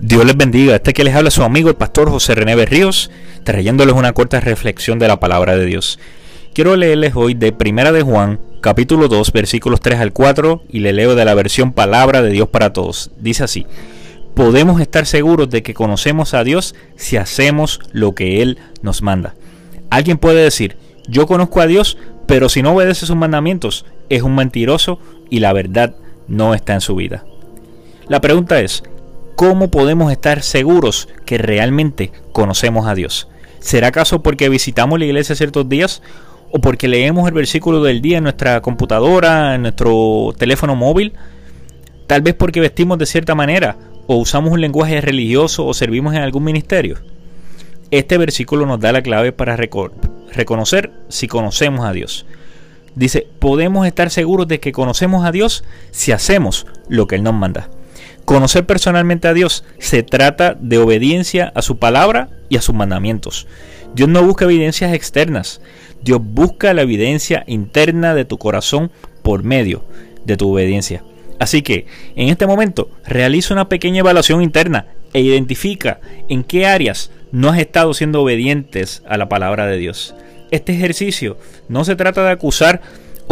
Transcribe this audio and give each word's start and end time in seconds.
Dios 0.00 0.24
les 0.24 0.36
bendiga. 0.36 0.76
Este 0.76 0.94
que 0.94 1.04
les 1.04 1.14
habla 1.14 1.30
su 1.30 1.42
amigo 1.42 1.68
el 1.68 1.76
pastor 1.76 2.08
José 2.08 2.34
René 2.34 2.54
Berríos, 2.54 3.10
trayéndoles 3.44 3.94
una 3.94 4.14
corta 4.14 4.40
reflexión 4.40 4.98
de 4.98 5.06
la 5.06 5.20
palabra 5.20 5.58
de 5.58 5.66
Dios. 5.66 5.98
Quiero 6.54 6.74
leerles 6.74 7.14
hoy 7.16 7.34
de 7.34 7.52
Primera 7.52 7.92
de 7.92 8.00
Juan, 8.00 8.40
capítulo 8.62 9.08
2, 9.08 9.30
versículos 9.32 9.80
3 9.80 10.00
al 10.00 10.14
4, 10.14 10.62
y 10.70 10.80
le 10.80 10.94
leo 10.94 11.14
de 11.14 11.26
la 11.26 11.34
versión 11.34 11.72
Palabra 11.72 12.22
de 12.22 12.30
Dios 12.30 12.48
para 12.48 12.72
todos. 12.72 13.10
Dice 13.18 13.44
así: 13.44 13.66
Podemos 14.34 14.80
estar 14.80 15.04
seguros 15.04 15.50
de 15.50 15.62
que 15.62 15.74
conocemos 15.74 16.32
a 16.32 16.44
Dios 16.44 16.74
si 16.96 17.18
hacemos 17.18 17.78
lo 17.92 18.14
que 18.14 18.40
Él 18.40 18.58
nos 18.80 19.02
manda. 19.02 19.34
Alguien 19.90 20.16
puede 20.16 20.42
decir, 20.42 20.78
yo 21.08 21.26
conozco 21.26 21.60
a 21.60 21.66
Dios, 21.66 21.98
pero 22.26 22.48
si 22.48 22.62
no 22.62 22.72
obedece 22.72 23.04
sus 23.04 23.16
mandamientos, 23.16 23.84
es 24.08 24.22
un 24.22 24.34
mentiroso 24.34 24.98
y 25.28 25.40
la 25.40 25.52
verdad 25.52 25.94
no 26.26 26.54
está 26.54 26.72
en 26.72 26.80
su 26.80 26.96
vida. 26.96 27.26
La 28.08 28.20
pregunta 28.20 28.60
es, 28.60 28.82
¿cómo 29.36 29.70
podemos 29.70 30.12
estar 30.12 30.42
seguros 30.42 31.08
que 31.24 31.38
realmente 31.38 32.12
conocemos 32.32 32.86
a 32.86 32.94
Dios? 32.94 33.28
¿Será 33.60 33.88
acaso 33.88 34.22
porque 34.22 34.48
visitamos 34.48 34.98
la 34.98 35.04
iglesia 35.04 35.34
ciertos 35.34 35.68
días? 35.68 36.02
¿O 36.50 36.58
porque 36.58 36.88
leemos 36.88 37.28
el 37.28 37.34
versículo 37.34 37.82
del 37.82 38.00
día 38.00 38.18
en 38.18 38.24
nuestra 38.24 38.60
computadora, 38.60 39.54
en 39.54 39.62
nuestro 39.62 40.34
teléfono 40.36 40.74
móvil? 40.74 41.12
Tal 42.06 42.22
vez 42.22 42.34
porque 42.34 42.60
vestimos 42.60 42.98
de 42.98 43.06
cierta 43.06 43.34
manera, 43.34 43.76
o 44.06 44.16
usamos 44.16 44.52
un 44.52 44.60
lenguaje 44.60 45.00
religioso, 45.00 45.64
o 45.66 45.74
servimos 45.74 46.14
en 46.14 46.22
algún 46.22 46.42
ministerio. 46.42 46.98
Este 47.90 48.18
versículo 48.18 48.66
nos 48.66 48.80
da 48.80 48.92
la 48.92 49.02
clave 49.02 49.32
para 49.32 49.56
reconocer 49.56 50.90
si 51.08 51.28
conocemos 51.28 51.86
a 51.86 51.92
Dios. 51.92 52.26
Dice, 52.94 53.28
podemos 53.38 53.86
estar 53.86 54.10
seguros 54.10 54.48
de 54.48 54.58
que 54.58 54.72
conocemos 54.72 55.24
a 55.24 55.32
Dios 55.32 55.64
si 55.92 56.12
hacemos 56.12 56.66
lo 56.88 57.06
que 57.06 57.14
Él 57.14 57.22
nos 57.22 57.34
manda. 57.34 57.68
Conocer 58.30 58.64
personalmente 58.64 59.26
a 59.26 59.34
Dios 59.34 59.64
se 59.80 60.04
trata 60.04 60.54
de 60.54 60.78
obediencia 60.78 61.50
a 61.56 61.62
su 61.62 61.80
palabra 61.80 62.28
y 62.48 62.58
a 62.58 62.62
sus 62.62 62.76
mandamientos. 62.76 63.48
Dios 63.92 64.08
no 64.08 64.22
busca 64.22 64.44
evidencias 64.44 64.94
externas, 64.94 65.60
Dios 66.00 66.20
busca 66.22 66.72
la 66.72 66.82
evidencia 66.82 67.42
interna 67.48 68.14
de 68.14 68.24
tu 68.24 68.38
corazón 68.38 68.92
por 69.24 69.42
medio 69.42 69.84
de 70.24 70.36
tu 70.36 70.52
obediencia. 70.52 71.02
Así 71.40 71.62
que 71.62 71.86
en 72.14 72.28
este 72.28 72.46
momento 72.46 72.88
realiza 73.04 73.52
una 73.52 73.68
pequeña 73.68 73.98
evaluación 73.98 74.42
interna 74.42 74.86
e 75.12 75.22
identifica 75.22 75.98
en 76.28 76.44
qué 76.44 76.66
áreas 76.66 77.10
no 77.32 77.48
has 77.48 77.58
estado 77.58 77.94
siendo 77.94 78.22
obedientes 78.22 79.02
a 79.08 79.16
la 79.16 79.28
palabra 79.28 79.66
de 79.66 79.78
Dios. 79.78 80.14
Este 80.52 80.72
ejercicio 80.72 81.36
no 81.68 81.84
se 81.84 81.96
trata 81.96 82.22
de 82.22 82.30
acusar 82.30 82.80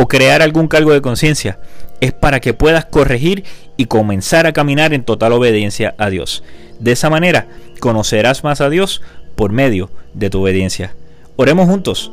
o 0.00 0.06
crear 0.06 0.42
algún 0.42 0.68
cargo 0.68 0.92
de 0.92 1.02
conciencia, 1.02 1.58
es 2.00 2.12
para 2.12 2.38
que 2.38 2.54
puedas 2.54 2.84
corregir 2.84 3.42
y 3.77 3.86
comenzar 3.86 4.46
a 4.46 4.52
caminar 4.52 4.94
en 4.94 5.02
total 5.02 5.32
obediencia 5.32 5.96
a 5.98 6.08
Dios. 6.08 6.44
De 6.78 6.92
esa 6.92 7.10
manera 7.10 7.48
conocerás 7.80 8.44
más 8.44 8.60
a 8.60 8.70
Dios 8.70 9.02
por 9.34 9.50
medio 9.50 9.91
de 10.14 10.30
tu 10.30 10.41
obediencia. 10.41 10.94
Oremos 11.34 11.69
juntos. 11.69 12.12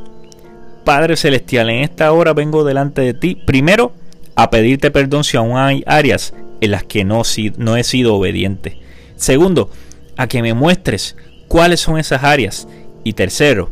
Padre 0.84 1.16
Celestial, 1.16 1.70
en 1.70 1.84
esta 1.84 2.12
hora 2.12 2.34
vengo 2.34 2.64
delante 2.64 3.02
de 3.02 3.14
ti, 3.14 3.38
primero, 3.46 3.94
a 4.36 4.50
pedirte 4.50 4.90
perdón 4.90 5.24
si 5.24 5.38
aún 5.38 5.56
hay 5.56 5.84
áreas 5.86 6.34
en 6.62 6.72
las 6.72 6.84
que 6.86 7.06
no, 7.06 7.22
no 7.58 7.78
he 7.78 7.84
sido 7.84 8.16
obediente. 8.16 8.80
Segundo, 9.16 9.70
a 10.18 10.26
que 10.26 10.42
me 10.42 10.56
muestres 10.56 11.18
cuáles 11.48 11.82
son 11.82 12.00
esas 12.00 12.24
áreas. 12.24 12.68
Y 13.04 13.14
tercero, 13.14 13.70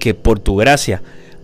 que 0.00 0.14
por 0.14 0.40
tu 0.40 0.56
gracia 0.56 1.00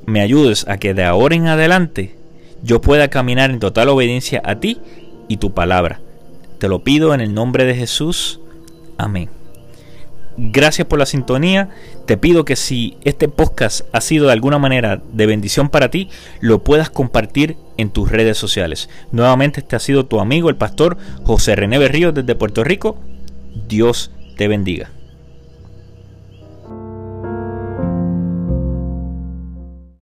me 0.08 0.22
ayudes 0.22 0.66
a 0.68 0.78
que 0.78 0.94
de 0.94 1.04
ahora 1.04 1.34
en 1.34 1.48
adelante 1.48 2.16
yo 2.62 2.80
pueda 2.80 3.08
caminar 3.08 3.50
en 3.50 3.60
total 3.60 3.90
obediencia 3.90 4.40
a 4.42 4.58
ti 4.58 4.80
y 5.28 5.36
tu 5.36 5.52
palabra. 5.52 6.00
Te 6.58 6.68
lo 6.68 6.82
pido 6.82 7.12
en 7.12 7.20
el 7.20 7.34
nombre 7.34 7.66
de 7.66 7.74
Jesús. 7.74 8.40
Amén. 8.96 9.28
Gracias 10.38 10.86
por 10.86 10.98
la 10.98 11.04
sintonía. 11.04 11.68
Te 12.06 12.16
pido 12.16 12.46
que 12.46 12.56
si 12.56 12.96
este 13.04 13.28
podcast 13.28 13.82
ha 13.92 14.00
sido 14.00 14.26
de 14.26 14.32
alguna 14.32 14.58
manera 14.58 15.02
de 15.12 15.26
bendición 15.26 15.68
para 15.68 15.90
ti, 15.90 16.08
lo 16.40 16.64
puedas 16.64 16.88
compartir 16.88 17.56
en 17.76 17.90
tus 17.90 18.10
redes 18.10 18.38
sociales. 18.38 18.88
Nuevamente 19.12 19.60
este 19.60 19.76
ha 19.76 19.80
sido 19.80 20.06
tu 20.06 20.20
amigo 20.20 20.48
el 20.48 20.56
pastor 20.56 20.96
José 21.24 21.54
René 21.54 21.78
Berrío 21.78 22.12
desde 22.12 22.34
Puerto 22.34 22.64
Rico. 22.64 22.96
Dios 23.68 24.10
te 24.38 24.48
bendiga. 24.48 24.90